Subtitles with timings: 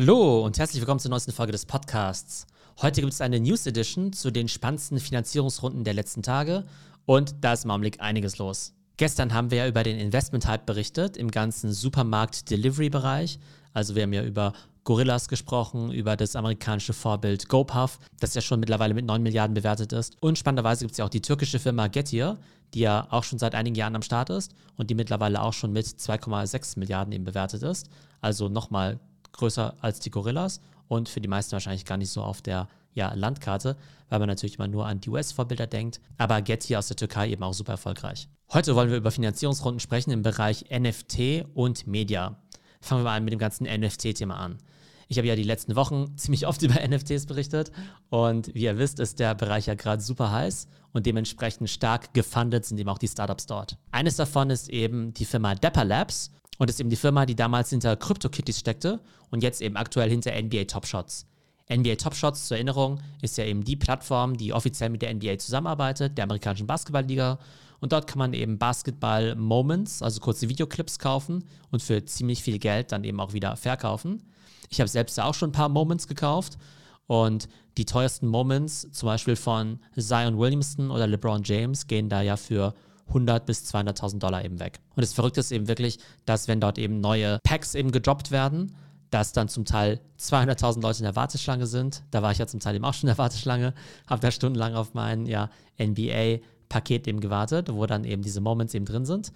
[0.00, 2.46] Hallo und herzlich willkommen zur neuesten Folge des Podcasts.
[2.80, 6.66] Heute gibt es eine News Edition zu den spannendsten Finanzierungsrunden der letzten Tage
[7.04, 8.74] und da ist im Augenblick einiges los.
[8.96, 13.40] Gestern haben wir ja über den Investment-Hype berichtet im ganzen Supermarkt-Delivery-Bereich.
[13.72, 14.52] Also wir haben ja über
[14.84, 19.92] Gorillas gesprochen, über das amerikanische Vorbild GoPuff, das ja schon mittlerweile mit 9 Milliarden bewertet
[19.92, 20.16] ist.
[20.20, 22.38] Und spannenderweise gibt es ja auch die türkische Firma Getir,
[22.72, 25.72] die ja auch schon seit einigen Jahren am Start ist und die mittlerweile auch schon
[25.72, 27.90] mit 2,6 Milliarden eben bewertet ist.
[28.20, 29.00] Also nochmal
[29.32, 33.12] größer als die Gorillas und für die meisten wahrscheinlich gar nicht so auf der ja,
[33.14, 33.76] Landkarte,
[34.08, 36.00] weil man natürlich immer nur an die US-Vorbilder denkt.
[36.16, 38.28] Aber Getir aus der Türkei eben auch super erfolgreich.
[38.52, 42.36] Heute wollen wir über Finanzierungsrunden sprechen im Bereich NFT und Media.
[42.80, 44.58] Fangen wir mal mit dem ganzen NFT-Thema an.
[45.08, 47.72] Ich habe ja die letzten Wochen ziemlich oft über NFTs berichtet
[48.10, 52.66] und wie ihr wisst, ist der Bereich ja gerade super heiß und dementsprechend stark gefundet
[52.66, 53.78] sind eben auch die Startups dort.
[53.90, 57.70] Eines davon ist eben die Firma Dapper Labs und ist eben die Firma, die damals
[57.70, 59.00] hinter CryptoKitties steckte
[59.30, 61.26] und jetzt eben aktuell hinter NBA Top Shots.
[61.70, 65.38] NBA Top Shots zur Erinnerung ist ja eben die Plattform, die offiziell mit der NBA
[65.38, 67.38] zusammenarbeitet, der amerikanischen Basketballliga.
[67.80, 72.90] Und dort kann man eben Basketball-Moments, also kurze Videoclips kaufen und für ziemlich viel Geld
[72.90, 74.22] dann eben auch wieder verkaufen.
[74.68, 76.58] Ich habe selbst auch schon ein paar Moments gekauft
[77.06, 82.36] und die teuersten Moments, zum Beispiel von Zion Williamson oder LeBron James, gehen da ja
[82.36, 82.74] für
[83.08, 84.80] 100 bis 200.000 Dollar eben weg.
[84.94, 88.74] Und das Verrückte ist eben wirklich, dass wenn dort eben neue Packs eben gedroppt werden,
[89.10, 92.02] dass dann zum Teil 200.000 Leute in der Warteschlange sind.
[92.10, 93.72] Da war ich ja zum Teil eben auch schon in der Warteschlange,
[94.06, 95.48] habe da stundenlang auf mein ja,
[95.80, 99.32] NBA-Paket eben gewartet, wo dann eben diese Moments eben drin sind.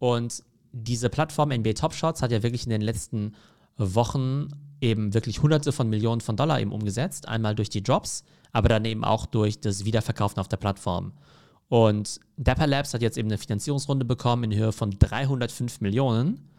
[0.00, 3.34] Und diese Plattform NBA Top Shots hat ja wirklich in den letzten
[3.76, 4.48] Wochen
[4.80, 7.28] eben wirklich hunderte von Millionen von Dollar eben umgesetzt.
[7.28, 11.12] Einmal durch die Drops, aber dann eben auch durch das Wiederverkaufen auf der Plattform.
[11.68, 16.50] Und Dapper Labs hat jetzt eben eine Finanzierungsrunde bekommen in Höhe von 305 Millionen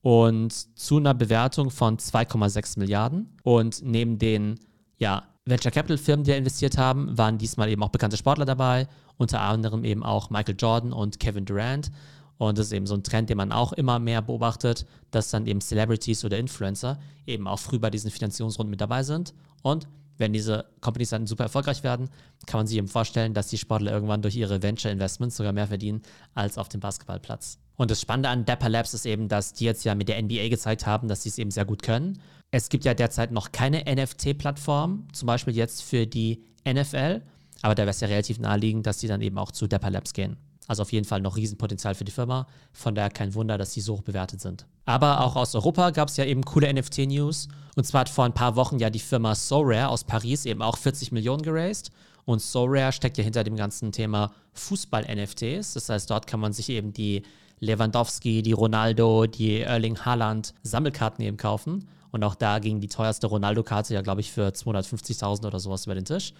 [0.00, 3.36] und zu einer Bewertung von 2,6 Milliarden.
[3.42, 4.58] Und neben den
[4.96, 9.40] ja, Venture Capital Firmen, die investiert haben, waren diesmal eben auch bekannte Sportler dabei, unter
[9.40, 11.90] anderem eben auch Michael Jordan und Kevin Durant.
[12.48, 15.46] Und das ist eben so ein Trend, den man auch immer mehr beobachtet, dass dann
[15.46, 19.32] eben Celebrities oder Influencer eben auch früh bei diesen Finanzierungsrunden mit dabei sind.
[19.62, 19.86] Und
[20.18, 22.10] wenn diese Companies dann super erfolgreich werden,
[22.46, 25.68] kann man sich eben vorstellen, dass die Sportler irgendwann durch ihre Venture Investments sogar mehr
[25.68, 26.02] verdienen
[26.34, 27.58] als auf dem Basketballplatz.
[27.76, 30.48] Und das Spannende an Dapper Labs ist eben, dass die jetzt ja mit der NBA
[30.48, 32.18] gezeigt haben, dass sie es eben sehr gut können.
[32.50, 37.22] Es gibt ja derzeit noch keine NFT-Plattform, zum Beispiel jetzt für die NFL,
[37.62, 40.12] aber da wäre es ja relativ naheliegend, dass die dann eben auch zu Dapper Labs
[40.12, 40.36] gehen.
[40.68, 42.46] Also auf jeden Fall noch Riesenpotenzial für die Firma.
[42.72, 44.66] Von daher kein Wunder, dass sie so hoch bewertet sind.
[44.84, 47.48] Aber auch aus Europa gab es ja eben coole NFT-News.
[47.74, 50.76] Und zwar hat vor ein paar Wochen ja die Firma SoRare aus Paris eben auch
[50.76, 51.90] 40 Millionen geraced.
[52.24, 55.74] Und SoRare steckt ja hinter dem ganzen Thema Fußball-NFTs.
[55.74, 57.22] Das heißt, dort kann man sich eben die
[57.58, 61.88] Lewandowski, die Ronaldo, die Erling Haaland Sammelkarten eben kaufen.
[62.10, 65.94] Und auch da ging die teuerste Ronaldo-Karte ja, glaube ich, für 250.000 oder sowas über
[65.94, 66.34] den Tisch.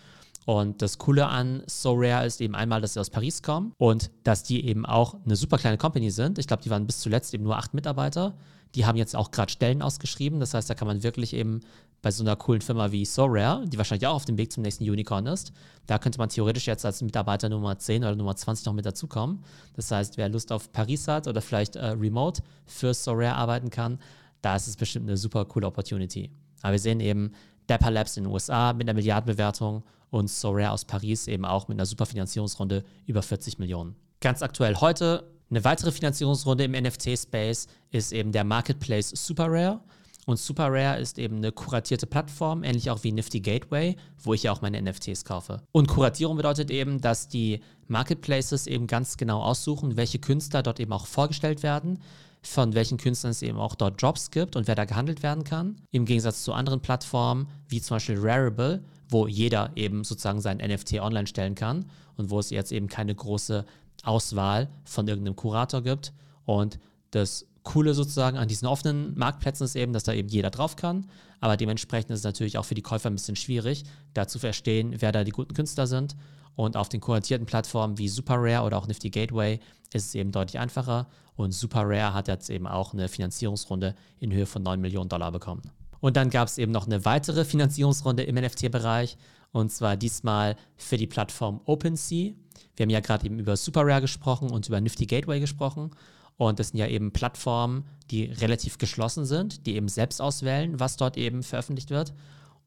[0.44, 4.10] Und das Coole an So Rare ist eben einmal, dass sie aus Paris kommen und
[4.24, 6.38] dass die eben auch eine super kleine Company sind.
[6.38, 8.34] Ich glaube, die waren bis zuletzt eben nur acht Mitarbeiter.
[8.74, 10.40] Die haben jetzt auch gerade Stellen ausgeschrieben.
[10.40, 11.60] Das heißt, da kann man wirklich eben
[12.00, 14.64] bei so einer coolen Firma wie So Rare, die wahrscheinlich auch auf dem Weg zum
[14.64, 15.52] nächsten Unicorn ist,
[15.86, 19.44] da könnte man theoretisch jetzt als Mitarbeiter Nummer 10 oder Nummer 20 noch mit dazukommen.
[19.74, 23.70] Das heißt, wer Lust auf Paris hat oder vielleicht äh, remote für So Rare arbeiten
[23.70, 24.00] kann,
[24.40, 26.30] da ist es bestimmt eine super coole Opportunity.
[26.62, 27.32] Aber wir sehen eben
[27.66, 31.76] Dapper Labs in den USA mit einer Milliardenbewertung und Sorare aus Paris eben auch mit
[31.76, 33.96] einer super Finanzierungsrunde über 40 Millionen.
[34.20, 39.80] Ganz aktuell heute eine weitere Finanzierungsrunde im NFT-Space ist eben der Marketplace SuperRare.
[40.24, 44.52] Und SuperRare ist eben eine kuratierte Plattform, ähnlich auch wie Nifty Gateway, wo ich ja
[44.52, 45.60] auch meine NFTs kaufe.
[45.72, 50.92] Und Kuratierung bedeutet eben, dass die Marketplaces eben ganz genau aussuchen, welche Künstler dort eben
[50.92, 51.98] auch vorgestellt werden,
[52.42, 55.76] von welchen Künstlern es eben auch dort Jobs gibt und wer da gehandelt werden kann.
[55.90, 60.94] Im Gegensatz zu anderen Plattformen, wie zum Beispiel Rarible, wo jeder eben sozusagen sein NFT
[60.94, 61.86] online stellen kann
[62.16, 63.64] und wo es jetzt eben keine große
[64.02, 66.12] Auswahl von irgendeinem Kurator gibt.
[66.44, 66.78] Und
[67.10, 71.06] das Coole sozusagen an diesen offenen Marktplätzen ist eben, dass da eben jeder drauf kann.
[71.40, 73.84] Aber dementsprechend ist es natürlich auch für die Käufer ein bisschen schwierig,
[74.14, 76.16] da zu verstehen, wer da die guten Künstler sind.
[76.54, 79.58] Und auf den kuratierten Plattformen wie SuperRare oder auch Nifty Gateway
[79.92, 81.06] ist es eben deutlich einfacher.
[81.34, 85.62] Und SuperRare hat jetzt eben auch eine Finanzierungsrunde in Höhe von 9 Millionen Dollar bekommen.
[86.00, 89.16] Und dann gab es eben noch eine weitere Finanzierungsrunde im NFT-Bereich
[89.52, 92.32] und zwar diesmal für die Plattform OpenSea.
[92.76, 95.90] Wir haben ja gerade eben über SuperRare gesprochen und über Nifty Gateway gesprochen.
[96.36, 100.96] Und das sind ja eben Plattformen, die relativ geschlossen sind, die eben selbst auswählen, was
[100.96, 102.14] dort eben veröffentlicht wird.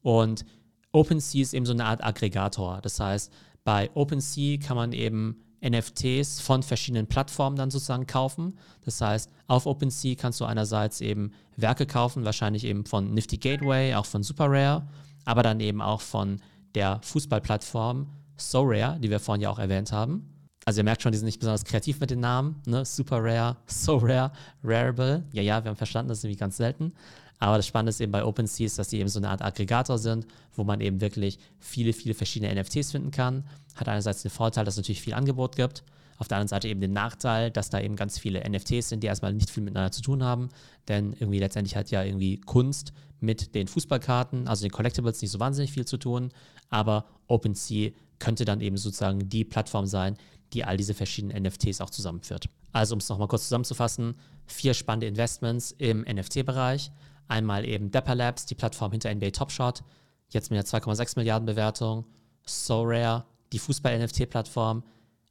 [0.02, 0.44] Und
[0.92, 2.80] OpenSea ist eben so eine Art Aggregator.
[2.80, 3.32] Das heißt,
[3.64, 8.58] bei OpenSea kann man eben NFTs von verschiedenen Plattformen dann sozusagen kaufen.
[8.84, 13.94] Das heißt, auf OpenSea kannst du einerseits eben Werke kaufen, wahrscheinlich eben von Nifty Gateway,
[13.94, 14.88] auch von Super Rare,
[15.24, 16.40] aber dann eben auch von
[16.74, 20.35] der Fußballplattform SoRare, die wir vorhin ja auch erwähnt haben.
[20.68, 22.84] Also ihr merkt schon, die sind nicht besonders kreativ mit den Namen, ne?
[22.84, 24.32] Super Rare, So Rare,
[24.64, 25.22] Rareable.
[25.30, 26.92] Ja, ja, wir haben verstanden, das ist irgendwie ganz selten.
[27.38, 29.96] Aber das Spannende ist eben bei OpenSea, ist, dass die eben so eine Art Aggregator
[29.96, 33.44] sind, wo man eben wirklich viele, viele verschiedene NFTs finden kann.
[33.76, 35.84] Hat einerseits den Vorteil, dass es natürlich viel Angebot gibt.
[36.18, 39.06] Auf der anderen Seite eben den Nachteil, dass da eben ganz viele NFTs sind, die
[39.06, 40.48] erstmal nicht viel miteinander zu tun haben.
[40.88, 45.38] Denn irgendwie letztendlich hat ja irgendwie Kunst mit den Fußballkarten, also den Collectibles, nicht so
[45.38, 46.32] wahnsinnig viel zu tun.
[46.70, 50.16] Aber OpenSea könnte dann eben sozusagen die Plattform sein,
[50.52, 52.48] die all diese verschiedenen NFTs auch zusammenführt.
[52.72, 54.16] Also um es nochmal kurz zusammenzufassen,
[54.46, 56.90] vier spannende Investments im NFT-Bereich.
[57.28, 59.82] Einmal eben Dapper Labs, die Plattform hinter NBA Top Shot,
[60.30, 62.04] jetzt mit einer 2,6 Milliarden Bewertung.
[62.44, 64.84] So Rare, die Fußball-NFT-Plattform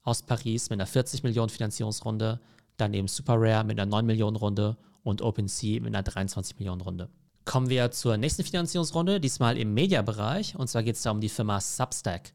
[0.03, 2.39] aus Paris mit einer 40 Millionen Finanzierungsrunde.
[2.77, 6.81] Dann eben Super Rare mit einer 9 Millionen Runde und OpenSea mit einer 23 Millionen
[6.81, 7.09] Runde.
[7.45, 10.55] Kommen wir zur nächsten Finanzierungsrunde, diesmal im Media-Bereich.
[10.55, 12.33] Und zwar geht es da um die Firma Substack.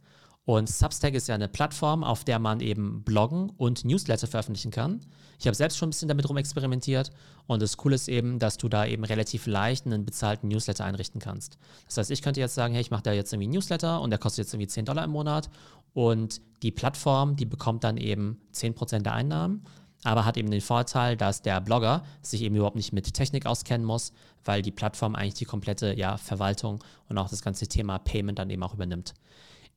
[0.50, 5.00] Und Substack ist ja eine Plattform, auf der man eben bloggen und Newsletter veröffentlichen kann.
[5.38, 7.12] Ich habe selbst schon ein bisschen damit rum experimentiert
[7.46, 11.20] und das Coole ist eben, dass du da eben relativ leicht einen bezahlten Newsletter einrichten
[11.20, 11.56] kannst.
[11.86, 14.10] Das heißt, ich könnte jetzt sagen, hey, ich mache da jetzt irgendwie einen Newsletter und
[14.10, 15.50] der kostet jetzt irgendwie 10 Dollar im Monat
[15.94, 19.62] und die Plattform, die bekommt dann eben 10% der Einnahmen,
[20.02, 23.86] aber hat eben den Vorteil, dass der Blogger sich eben überhaupt nicht mit Technik auskennen
[23.86, 24.12] muss,
[24.44, 28.50] weil die Plattform eigentlich die komplette ja, Verwaltung und auch das ganze Thema Payment dann
[28.50, 29.14] eben auch übernimmt.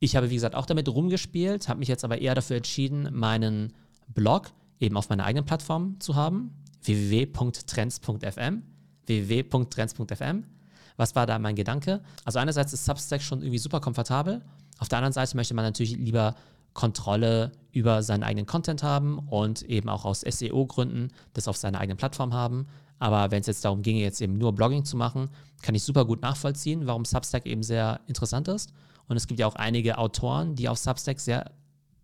[0.04, 3.72] Ich habe, wie gesagt, auch damit rumgespielt, habe mich jetzt aber eher dafür entschieden, meinen
[4.10, 4.52] Blog
[4.82, 6.54] eben auf meiner eigenen Plattform zu haben,
[6.84, 8.64] www.trends.fm,
[9.06, 10.44] www.trends.fm.
[10.98, 12.02] Was war da mein Gedanke?
[12.26, 14.42] Also einerseits ist Substack schon irgendwie super komfortabel,
[14.78, 16.36] auf der anderen Seite möchte man natürlich lieber
[16.74, 21.96] Kontrolle über seinen eigenen Content haben und eben auch aus SEO-Gründen das auf seiner eigenen
[21.96, 22.68] Plattform haben.
[23.00, 25.30] Aber wenn es jetzt darum ginge, jetzt eben nur Blogging zu machen,
[25.62, 28.74] kann ich super gut nachvollziehen, warum Substack eben sehr interessant ist.
[29.08, 31.52] Und es gibt ja auch einige Autoren, die auf Substack sehr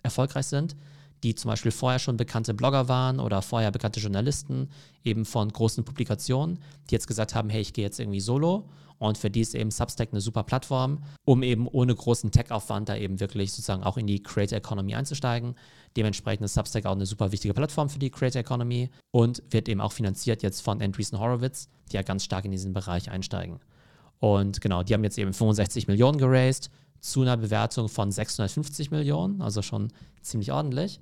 [0.04, 0.76] erfolgreich sind,
[1.24, 4.70] die zum Beispiel vorher schon bekannte Blogger waren oder vorher bekannte Journalisten,
[5.04, 6.60] eben von großen Publikationen,
[6.90, 8.70] die jetzt gesagt haben, hey, ich gehe jetzt irgendwie solo.
[9.00, 12.98] Und für die ist eben Substack eine super Plattform, um eben ohne großen Tech-Aufwand da
[12.98, 15.56] eben wirklich sozusagen auch in die Creator Economy einzusteigen.
[15.96, 19.80] Dementsprechend ist Substack auch eine super wichtige Plattform für die Creator Economy und wird eben
[19.80, 23.60] auch finanziert jetzt von Andreessen Horowitz, die ja ganz stark in diesen Bereich einsteigen.
[24.20, 26.70] Und genau, die haben jetzt eben 65 Millionen geraced,
[27.00, 29.90] zu einer Bewertung von 650 Millionen, also schon
[30.22, 31.00] ziemlich ordentlich.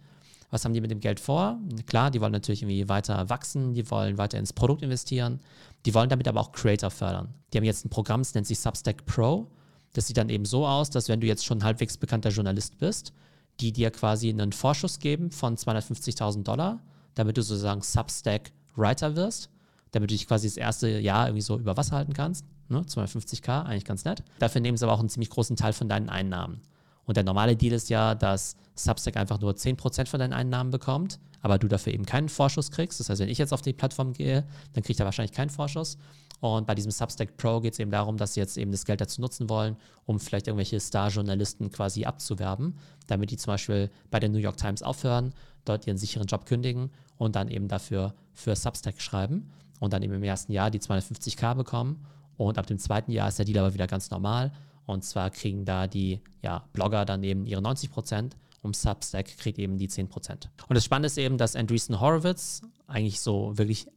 [0.49, 1.59] Was haben die mit dem Geld vor?
[1.87, 5.41] Klar, die wollen natürlich irgendwie weiter wachsen, die wollen weiter ins Produkt investieren,
[5.85, 7.33] die wollen damit aber auch Creator fördern.
[7.51, 9.47] Die haben jetzt ein Programm, das nennt sich Substack Pro.
[9.93, 13.11] Das sieht dann eben so aus, dass wenn du jetzt schon halbwegs bekannter Journalist bist,
[13.59, 16.79] die dir quasi einen Vorschuss geben von 250.000 Dollar,
[17.15, 19.49] damit du sozusagen Substack Writer wirst,
[19.91, 22.45] damit du dich quasi das erste Jahr irgendwie so über Wasser halten kannst.
[22.69, 22.81] Ne?
[22.81, 24.23] 250k, eigentlich ganz nett.
[24.39, 26.61] Dafür nehmen sie aber auch einen ziemlich großen Teil von deinen Einnahmen.
[27.05, 31.19] Und der normale Deal ist ja, dass Substack einfach nur 10% von deinen Einnahmen bekommt,
[31.41, 32.99] aber du dafür eben keinen Vorschuss kriegst.
[32.99, 35.49] Das heißt, wenn ich jetzt auf die Plattform gehe, dann kriege ich da wahrscheinlich keinen
[35.49, 35.97] Vorschuss.
[36.39, 39.01] Und bei diesem Substack Pro geht es eben darum, dass sie jetzt eben das Geld
[39.01, 39.75] dazu nutzen wollen,
[40.05, 42.77] um vielleicht irgendwelche Star-Journalisten quasi abzuwerben,
[43.07, 45.33] damit die zum Beispiel bei der New York Times aufhören,
[45.65, 49.49] dort ihren sicheren Job kündigen und dann eben dafür für Substack schreiben
[49.79, 52.05] und dann eben im ersten Jahr die 250k bekommen
[52.37, 54.51] und ab dem zweiten Jahr ist der Deal aber wieder ganz normal.
[54.85, 59.59] Und zwar kriegen da die ja, Blogger dann eben ihre 90 Prozent und Substack kriegt
[59.59, 60.49] eben die 10 Prozent.
[60.67, 63.87] Und das Spannende ist eben, dass Andreessen Horowitz, eigentlich so wirklich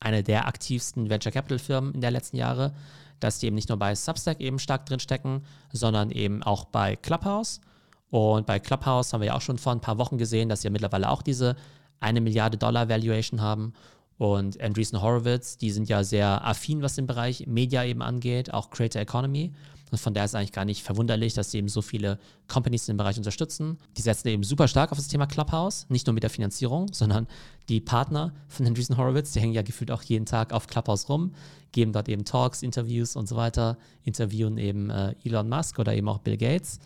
[0.00, 2.72] eine der aktivsten Venture Capital Firmen in der letzten Jahre,
[3.20, 6.96] dass die eben nicht nur bei Substack eben stark drin stecken, sondern eben auch bei
[6.96, 7.60] Clubhouse.
[8.08, 10.68] Und bei Clubhouse haben wir ja auch schon vor ein paar Wochen gesehen, dass sie
[10.68, 11.54] ja mittlerweile auch diese
[12.00, 13.74] eine Milliarde Dollar Valuation haben
[14.20, 18.68] und Andreessen Horowitz, die sind ja sehr affin, was den Bereich Media eben angeht, auch
[18.68, 19.50] Creator Economy.
[19.90, 22.94] Und von daher ist eigentlich gar nicht verwunderlich, dass sie eben so viele Companies in
[22.94, 23.78] dem Bereich unterstützen.
[23.96, 27.28] Die setzen eben super stark auf das Thema Clubhouse, nicht nur mit der Finanzierung, sondern
[27.70, 31.32] die Partner von Andreessen Horowitz, die hängen ja gefühlt auch jeden Tag auf Clubhouse rum,
[31.72, 36.10] geben dort eben Talks, Interviews und so weiter, interviewen eben äh, Elon Musk oder eben
[36.10, 36.78] auch Bill Gates.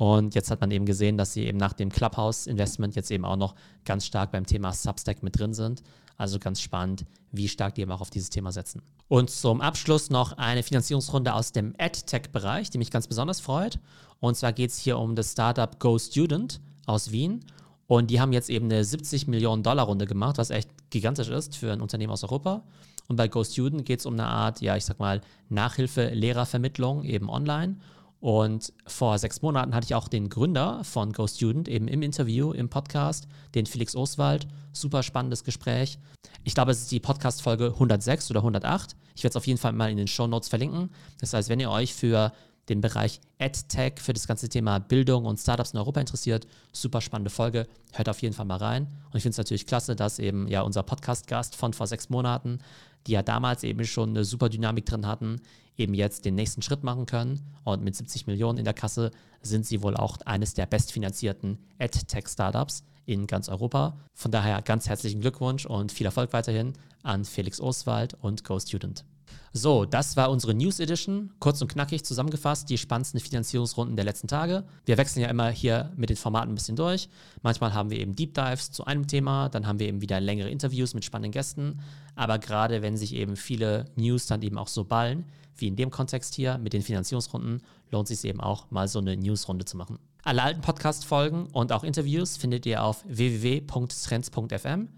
[0.00, 3.36] Und jetzt hat man eben gesehen, dass sie eben nach dem Clubhouse-Investment jetzt eben auch
[3.36, 3.54] noch
[3.84, 5.82] ganz stark beim Thema Substack mit drin sind.
[6.16, 8.80] Also ganz spannend, wie stark die eben auch auf dieses Thema setzen.
[9.08, 13.78] Und zum Abschluss noch eine Finanzierungsrunde aus dem AdTech-Bereich, die mich ganz besonders freut.
[14.20, 17.44] Und zwar geht es hier um das Startup Go Student aus Wien.
[17.86, 21.56] Und die haben jetzt eben eine 70 Millionen Dollar Runde gemacht, was echt gigantisch ist
[21.56, 22.62] für ein Unternehmen aus Europa.
[23.06, 27.28] Und bei Go Student geht es um eine Art, ja, ich sag mal, Nachhilfe-Lehrervermittlung eben
[27.28, 27.76] online.
[28.20, 32.68] Und vor sechs Monaten hatte ich auch den Gründer von GoStudent eben im Interview, im
[32.68, 34.46] Podcast, den Felix Oswald.
[34.72, 35.98] Super spannendes Gespräch.
[36.44, 38.94] Ich glaube, es ist die Podcast-Folge 106 oder 108.
[39.16, 40.90] Ich werde es auf jeden Fall mal in den Show Notes verlinken.
[41.18, 42.32] Das heißt, wenn ihr euch für
[42.68, 47.30] den Bereich EdTech, für das ganze Thema Bildung und Startups in Europa interessiert, super spannende
[47.30, 47.66] Folge.
[47.92, 48.84] Hört auf jeden Fall mal rein.
[49.10, 52.58] Und ich finde es natürlich klasse, dass eben ja unser Podcast-Gast von vor sechs Monaten,
[53.06, 55.40] die ja damals eben schon eine super Dynamik drin hatten,
[55.76, 57.40] eben jetzt den nächsten Schritt machen können.
[57.64, 59.10] Und mit 70 Millionen in der Kasse
[59.42, 63.98] sind sie wohl auch eines der bestfinanzierten EdTech-Startups in ganz Europa.
[64.14, 69.04] Von daher ganz herzlichen Glückwunsch und viel Erfolg weiterhin an Felix Oswald und GoStudent.
[69.52, 71.32] So, das war unsere News Edition.
[71.40, 74.64] Kurz und knackig zusammengefasst, die spannendsten Finanzierungsrunden der letzten Tage.
[74.84, 77.08] Wir wechseln ja immer hier mit den Formaten ein bisschen durch.
[77.42, 80.50] Manchmal haben wir eben Deep Dives zu einem Thema, dann haben wir eben wieder längere
[80.50, 81.80] Interviews mit spannenden Gästen.
[82.14, 85.24] Aber gerade wenn sich eben viele News dann eben auch so ballen,
[85.56, 89.00] wie in dem Kontext hier mit den Finanzierungsrunden, lohnt es sich eben auch mal so
[89.00, 89.98] eine Newsrunde zu machen.
[90.22, 94.88] Alle alten Podcast-Folgen und auch Interviews findet ihr auf www.trends.fm.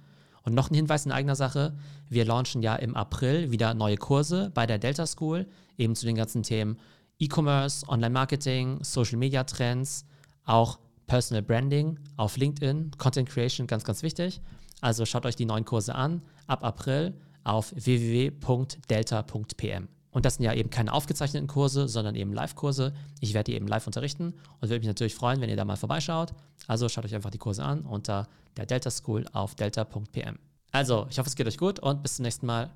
[0.44, 1.76] Und noch ein Hinweis in eigener Sache:
[2.08, 5.46] Wir launchen ja im April wieder neue Kurse bei der Delta School,
[5.78, 6.78] eben zu den ganzen Themen
[7.18, 10.06] E-Commerce, Online-Marketing, Social-Media-Trends,
[10.44, 14.40] auch Personal Branding auf LinkedIn, Content Creation, ganz, ganz wichtig.
[14.80, 19.88] Also schaut euch die neuen Kurse an ab April auf www.delta.pm.
[20.12, 22.92] Und das sind ja eben keine aufgezeichneten Kurse, sondern eben Live-Kurse.
[23.20, 25.76] Ich werde die eben live unterrichten und würde mich natürlich freuen, wenn ihr da mal
[25.76, 26.32] vorbeischaut.
[26.68, 30.38] Also schaut euch einfach die Kurse an unter der Delta School auf delta.pm.
[30.70, 32.70] Also, ich hoffe, es geht euch gut und bis zum nächsten Mal.